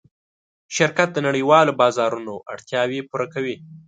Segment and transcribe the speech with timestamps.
[0.75, 3.55] شرکت د نړۍوالو بازارونو اړتیاوې پوره کوي.